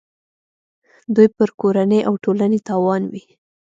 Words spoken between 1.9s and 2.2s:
او